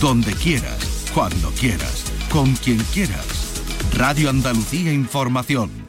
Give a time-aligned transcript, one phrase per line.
[0.00, 3.62] donde quieras, cuando quieras, con quien quieras.
[3.94, 5.85] Radio Andalucía Información.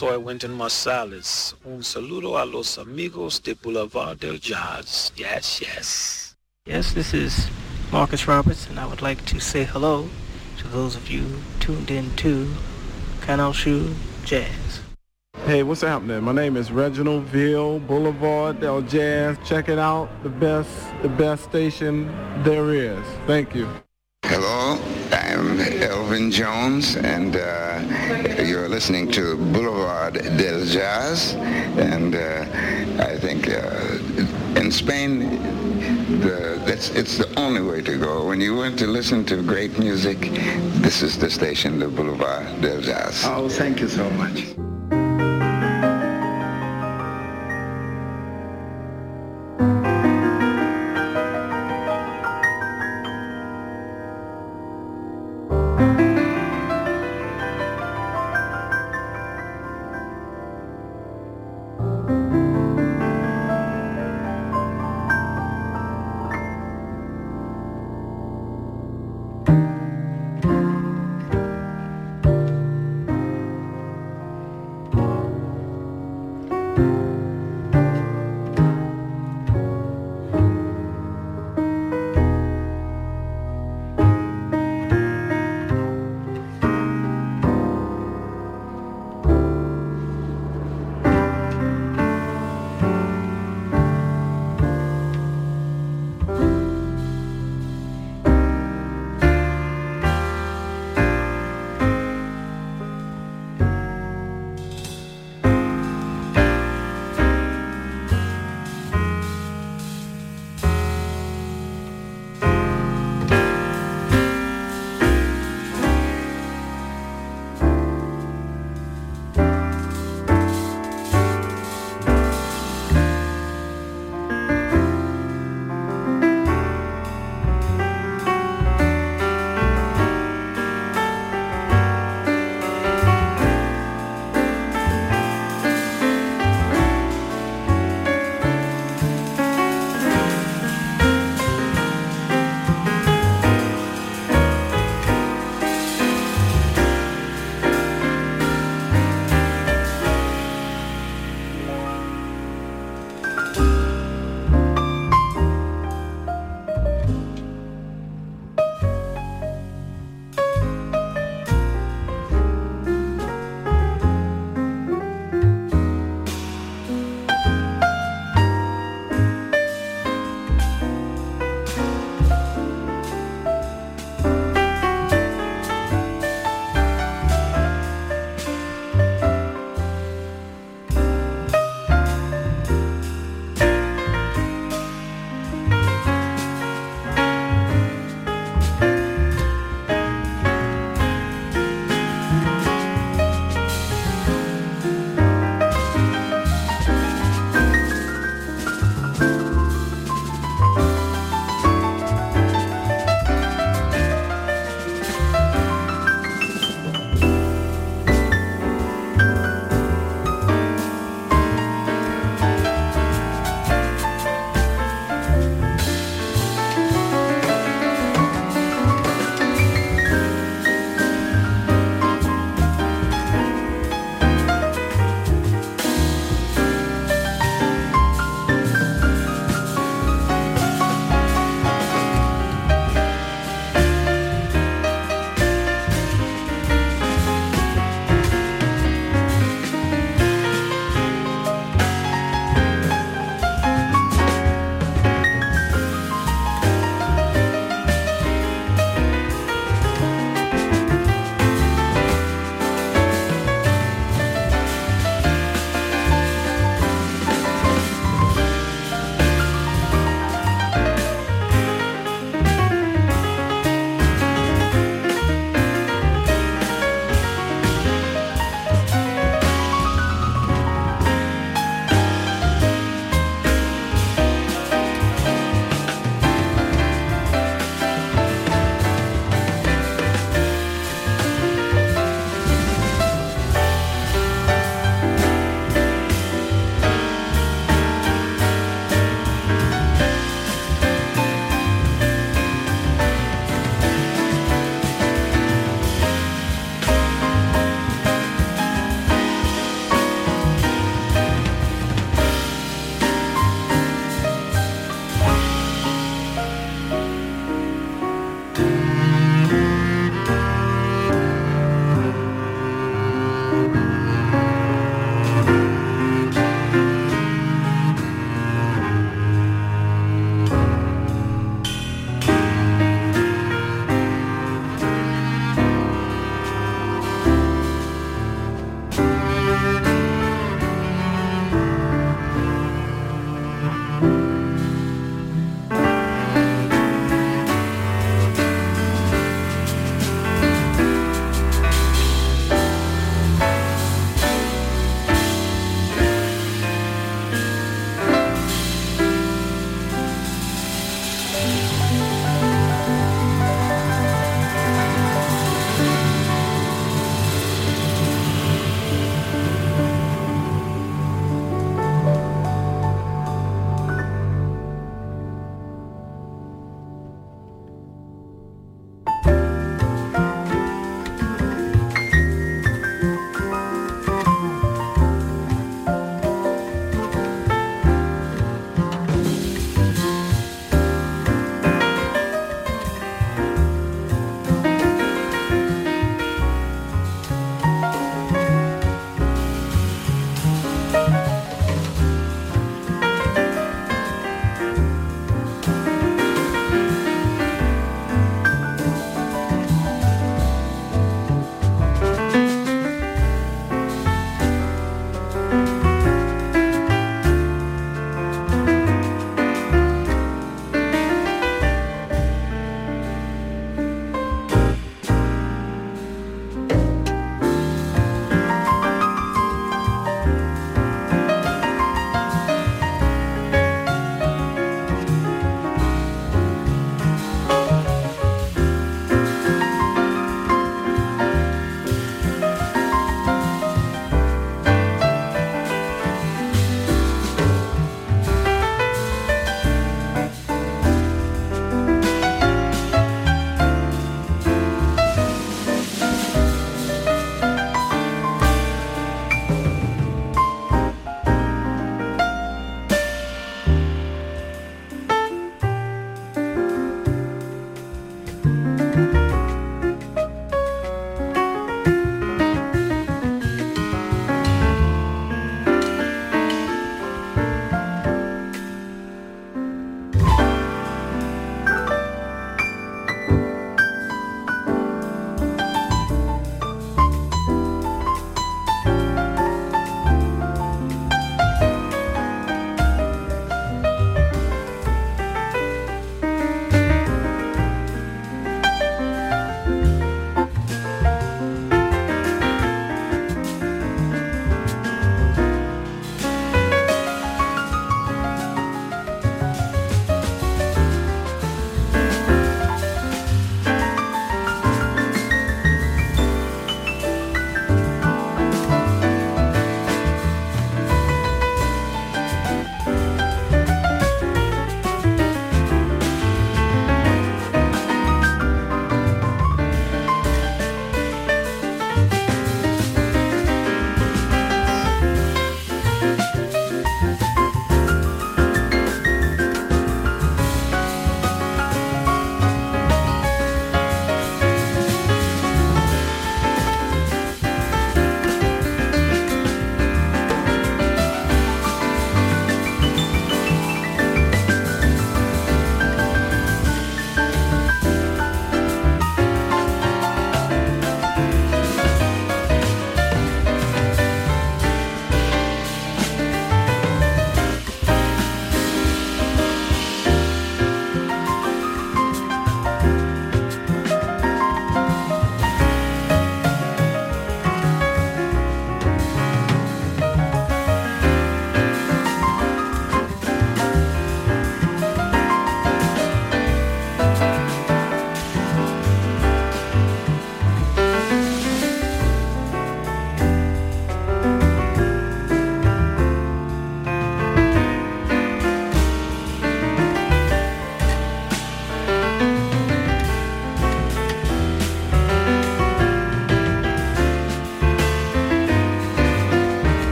[0.00, 1.52] Soy Wynton Marsalis.
[1.66, 5.12] Un saludo a los amigos de Boulevard del Jazz.
[5.14, 6.34] Yes, yes.
[6.64, 7.46] Yes, this is
[7.92, 10.08] Marcus Roberts, and I would like to say hello
[10.56, 11.26] to those of you
[11.58, 12.50] tuned in to
[13.20, 14.80] Canal Shoe Jazz.
[15.44, 16.22] Hey, what's happening?
[16.22, 19.36] My name is Reginald Ville, Boulevard Del Jazz.
[19.44, 20.70] Check it out, the best,
[21.02, 22.06] the best station
[22.42, 23.04] there is.
[23.26, 23.68] Thank you.
[24.30, 24.78] Hello,
[25.10, 27.82] I'm Elvin Jones, and uh,
[28.40, 31.34] you're listening to Boulevard del Jazz.
[31.34, 32.46] And uh,
[33.02, 33.98] I think uh,
[34.54, 35.18] in Spain,
[36.20, 38.28] the, it's the only way to go.
[38.28, 40.20] When you want to listen to great music,
[40.80, 43.24] this is the station, the Boulevard del Jazz.
[43.26, 44.69] Oh, thank you so much.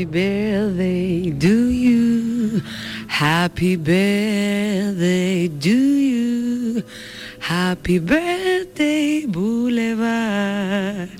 [0.00, 2.62] Happy birthday do you.
[3.06, 6.82] Happy birthday do you.
[7.38, 11.10] Happy birthday Boulevard.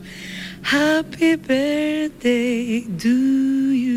[0.63, 3.90] Happy birthday do you.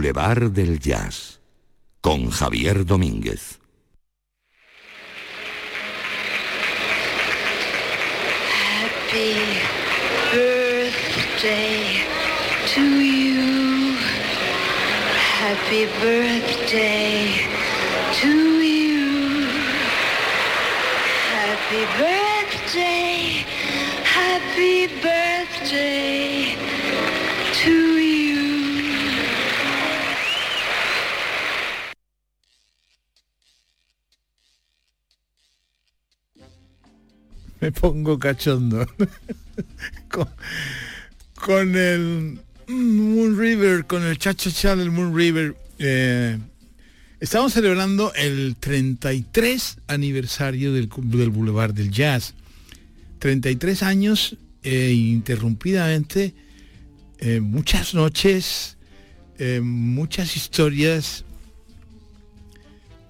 [0.00, 1.40] Del Jazz
[2.00, 3.58] con Javier Domínguez.
[8.48, 9.34] Happy
[10.32, 12.02] birthday
[12.74, 13.94] to you.
[15.38, 17.46] Happy birthday
[18.20, 19.46] to you.
[21.28, 23.44] Happy birthday.
[24.02, 26.49] Happy birthday
[37.70, 38.86] pongo cachondo.
[41.34, 45.56] con, el Moon River, con el cha cha del Moon River.
[45.78, 46.38] Eh,
[47.20, 52.34] estamos celebrando el 33 aniversario del, del Boulevard del Jazz.
[53.18, 56.34] 33 años e interrumpidamente,
[57.18, 58.76] eh, muchas noches,
[59.62, 61.24] muchas historias,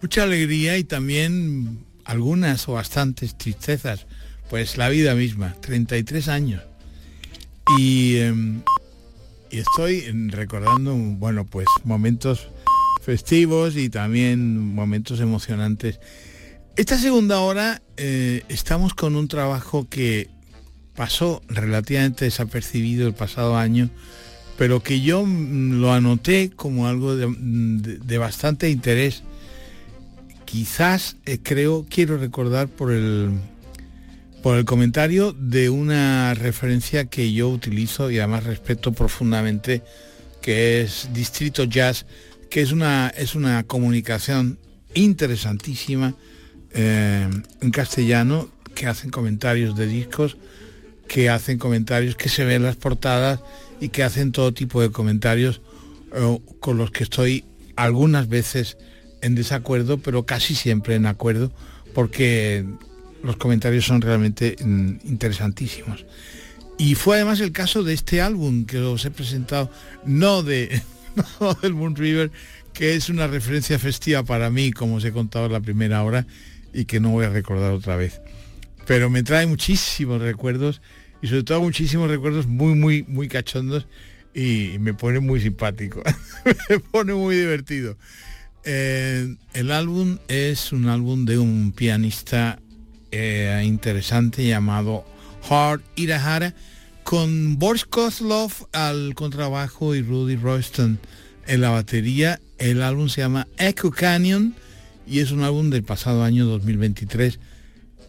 [0.00, 4.06] mucha alegría y también algunas o bastantes tristezas
[4.50, 6.62] pues la vida misma, 33 años.
[7.78, 8.62] Em,
[9.50, 12.48] y, estoy recordando, bueno, pues momentos
[13.00, 16.00] festivos y también momentos emocionantes.
[16.76, 20.28] Esta segunda hora eh, estamos con un trabajo que
[20.96, 23.88] pasó relativamente desapercibido el pasado año,
[24.58, 29.22] pero que yo mm, lo anoté como algo de, bastante interés.
[30.44, 33.30] Quizás eh, creo, quiero recordar por el
[34.42, 39.82] por el comentario de una referencia que yo utilizo y además respeto profundamente,
[40.40, 42.06] que es Distrito Jazz,
[42.48, 44.58] que es una, es una comunicación
[44.94, 46.14] interesantísima
[46.72, 47.28] eh,
[47.60, 50.36] en castellano, que hacen comentarios de discos,
[51.06, 53.40] que hacen comentarios que se ven las portadas
[53.80, 55.60] y que hacen todo tipo de comentarios
[56.14, 57.44] eh, con los que estoy
[57.76, 58.78] algunas veces
[59.20, 61.52] en desacuerdo, pero casi siempre en acuerdo,
[61.94, 62.64] porque
[63.22, 66.04] los comentarios son realmente mm, interesantísimos.
[66.78, 69.70] Y fue además el caso de este álbum que os he presentado,
[70.06, 70.80] no, de,
[71.62, 72.30] del Moon River,
[72.72, 76.26] que es una referencia festiva para mí, como os he contado en la primera hora,
[76.72, 78.20] y que no voy a recordar otra vez.
[78.86, 80.80] Pero me trae muchísimos recuerdos,
[81.20, 83.86] y sobre todo muchísimos recuerdos muy, muy, muy cachondos,
[84.34, 86.02] y me pone muy simpático,
[86.70, 87.98] me pone muy divertido.
[88.64, 92.58] Eh, el álbum es un álbum de un pianista
[93.10, 95.04] eh, interesante llamado
[95.48, 96.54] Hard Irahara
[97.02, 100.98] con Boris Kozlov al contrabajo y Rudy Royston
[101.46, 102.40] en la batería.
[102.58, 104.54] El álbum se llama Echo Canyon
[105.06, 107.38] y es un álbum del pasado año 2023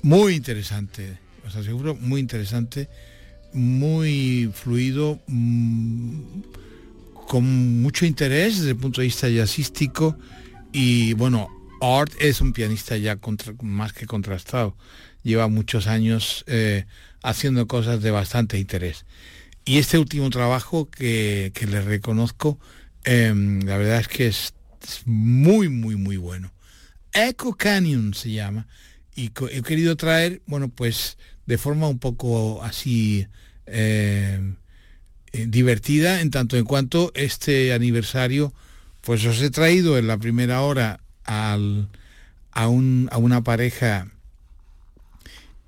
[0.02, 2.90] muy interesante, os aseguro, muy interesante,
[3.54, 6.22] muy fluido, mm,
[7.28, 10.18] con mucho interés desde el punto de vista jazzístico
[10.74, 11.50] y bueno,
[11.82, 13.18] Art es un pianista ya
[13.62, 14.78] más que contrastado.
[15.24, 16.86] Lleva muchos años eh,
[17.24, 19.06] haciendo cosas de bastante interés.
[19.66, 22.60] Y este último trabajo que, le reconozco,
[23.04, 24.54] em, la verdad es que es,
[25.06, 26.52] muy, muy, muy bueno.
[27.14, 28.68] Echo Canyon se llama.
[29.16, 33.28] Y he querido traer, bueno, pues de forma un poco así
[33.66, 34.56] em,
[35.34, 38.54] eh, divertida, en tanto en cuanto este aniversario,
[39.02, 41.00] pues os he traído en la primera hora
[41.32, 44.08] a, una pareja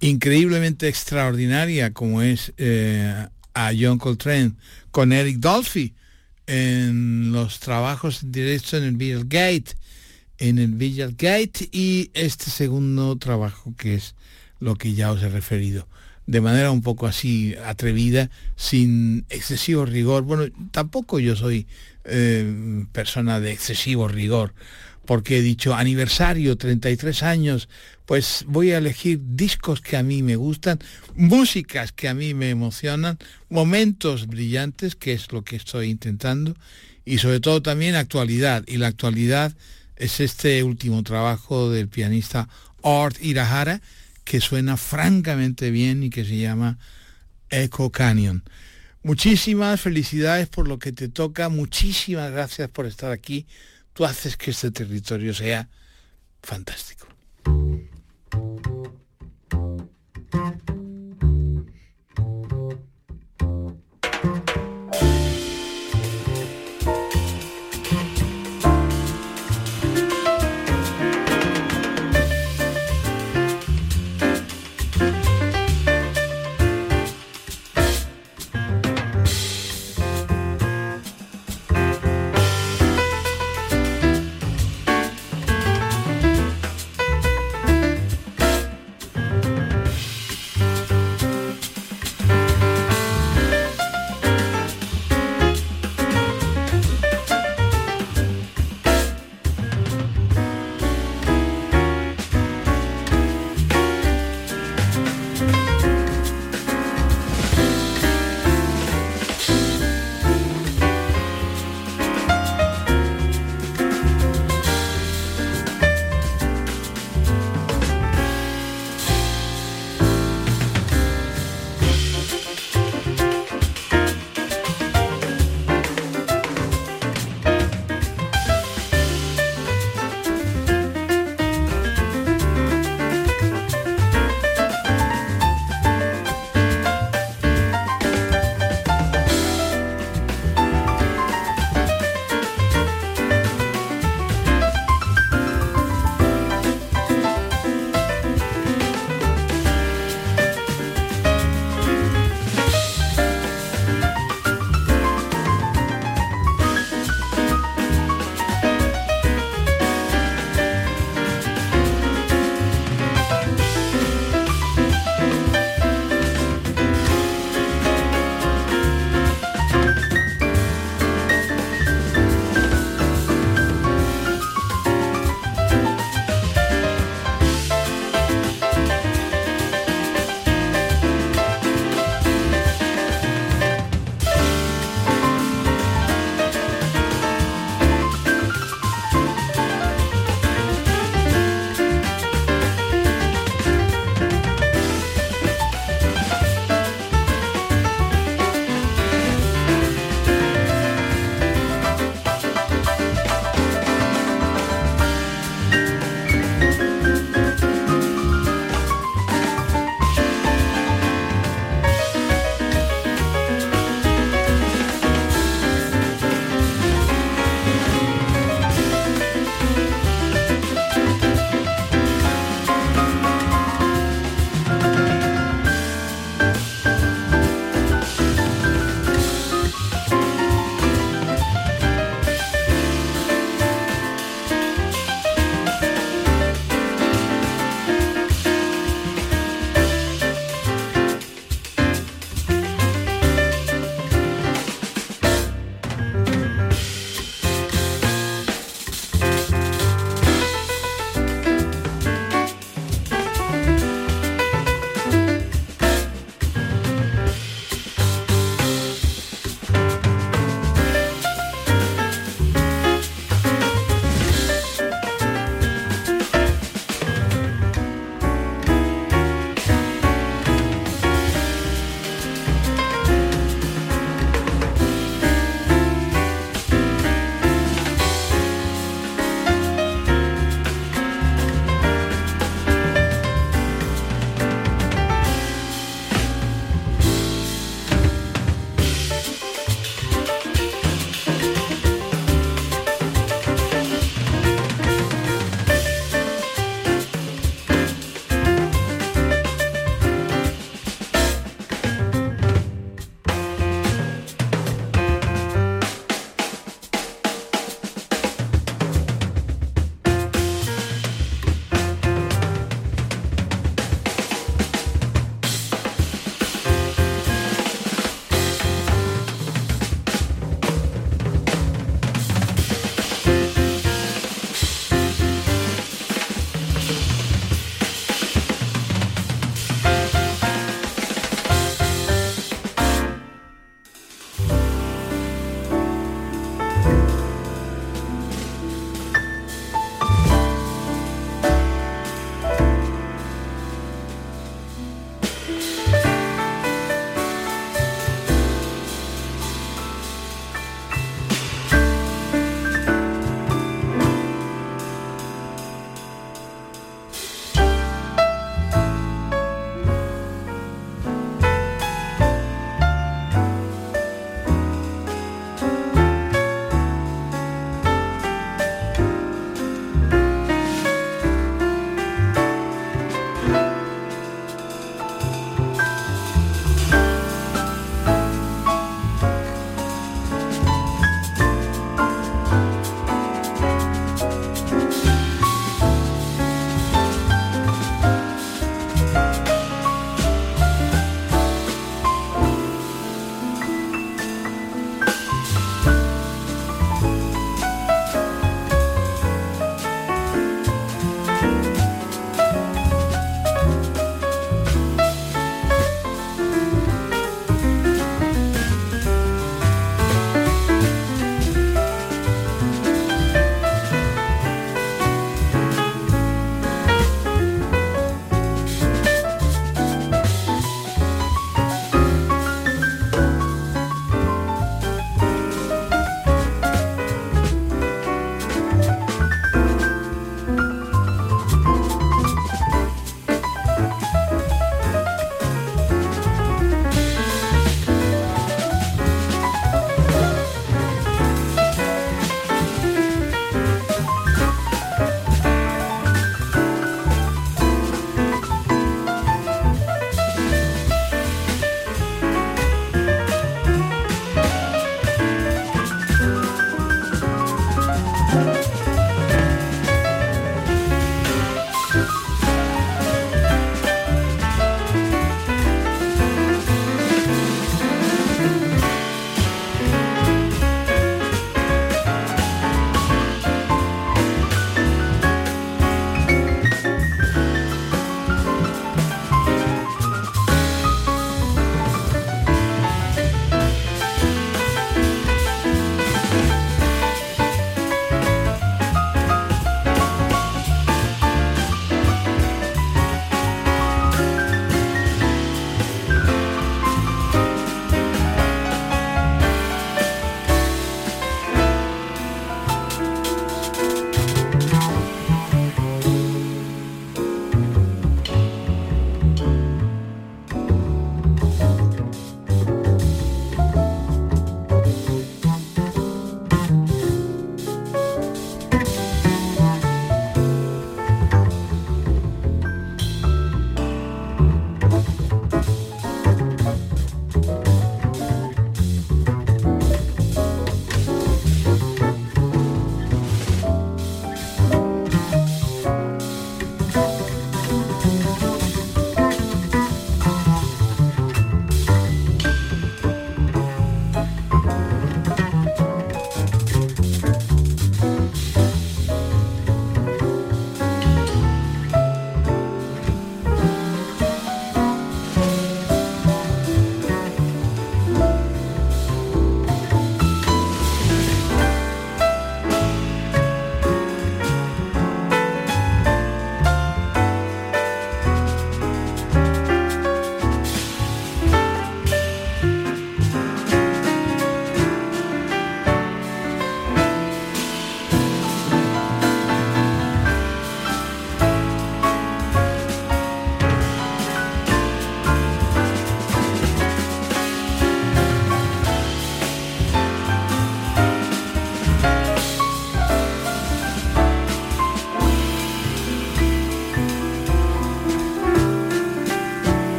[0.00, 4.52] increíblemente extraordinaria como es eh, a John Coltrane
[4.90, 5.94] con Eric Dolphy
[6.48, 9.76] en los trabajos directos en el Village Gate,
[10.38, 14.16] en el Village Gate y este segundo trabajo que es
[14.58, 15.86] lo que ya os he referido.
[16.24, 20.22] de manera un poco así atrevida, sin excesivo rigor.
[20.22, 21.66] Bueno, tampoco yo soy
[22.04, 24.54] eh, persona de excesivo rigor,
[25.06, 27.68] porque he dicho aniversario, 33 años,
[28.06, 30.78] pues voy a elegir discos que a mí me gustan,
[31.14, 36.56] músicas que a mí me emocionan, momentos brillantes, que es lo que estoy intentando,
[37.04, 38.64] y sobre todo también actualidad.
[38.66, 39.52] Y la actualidad
[39.96, 42.48] es este último trabajo del pianista
[42.82, 43.80] Art Irahara,
[44.24, 46.78] que suena francamente bien y que se llama
[47.50, 48.44] Echo Canyon.
[49.02, 53.46] Muchísimas felicidades por lo que te toca, muchísimas gracias por estar aquí.
[53.92, 55.68] Tú haces que este territorio sea
[56.42, 57.06] fantástico.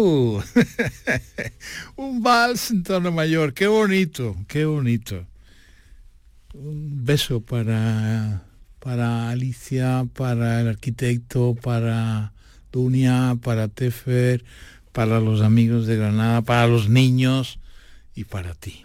[1.96, 5.26] un vals en tono mayor, qué bonito, qué bonito.
[6.54, 8.42] Un beso para,
[8.78, 12.32] para Alicia, para el arquitecto, para
[12.72, 14.44] Dunia, para Tefer,
[14.92, 17.58] para los amigos de Granada, para los niños
[18.14, 18.84] y para ti.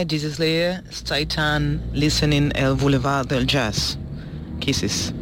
[0.00, 0.82] Hi, this is Leah.
[0.86, 3.98] It's Titan listening El Boulevard del Jazz.
[4.58, 5.12] Kisses.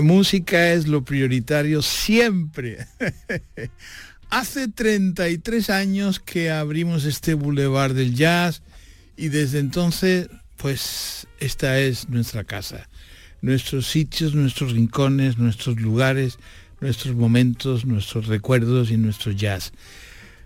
[0.00, 2.86] Música es lo prioritario siempre.
[4.30, 8.62] Hace 33 años que abrimos este Boulevard del Jazz
[9.16, 12.88] y desde entonces, pues esta es nuestra casa.
[13.42, 16.38] Nuestros sitios, nuestros rincones, nuestros lugares,
[16.80, 19.72] nuestros momentos, nuestros recuerdos y nuestro jazz.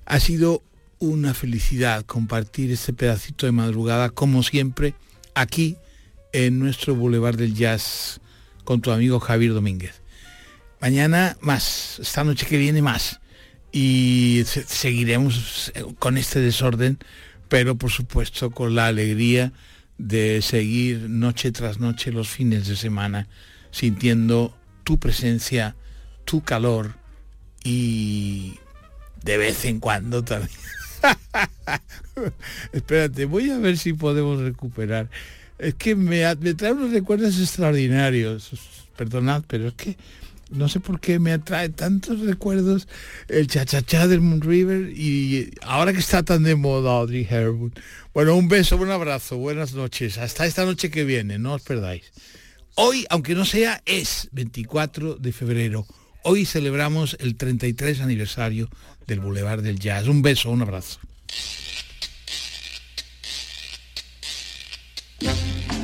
[0.07, 0.63] Ha sido
[0.99, 4.95] una felicidad compartir este pedacito de madrugada, como siempre,
[5.35, 5.77] aquí
[6.33, 8.21] en nuestro Boulevard del Jazz
[8.65, 10.01] con tu amigo Javier Domínguez.
[10.81, 13.21] Mañana más, esta noche que viene más
[13.73, 16.99] y seguiremos con este desorden,
[17.49, 19.53] pero por supuesto con la alegría
[19.99, 23.29] de seguir noche tras noche los fines de semana
[23.71, 25.75] sintiendo tu presencia,
[26.25, 26.95] tu calor
[27.65, 28.59] y
[29.23, 30.59] de vez en cuando también.
[32.73, 35.09] Espérate, voy a ver si podemos recuperar.
[35.59, 36.23] Es que me,
[36.55, 38.51] trae unos recuerdos extraordinarios.
[38.97, 39.97] Perdonad, pero es que
[40.51, 42.87] no sé por qué me atrae tantos recuerdos
[43.29, 47.73] el chachachá del Moon River y ahora que está tan de moda Audrey Hepburn.
[48.13, 50.19] Bueno, un beso, un abrazo, buenas noches.
[50.19, 52.13] Hasta esta noche que viene, no os perdáis.
[52.77, 55.87] Hoy, aunque no sea, es 24 de febrero.
[56.23, 58.69] Hoy celebramos el 33 aniversario
[59.07, 60.09] del Boulevard del Jazz.
[60.09, 60.99] Un beso, un abrazo.
[65.25, 65.84] Yeah.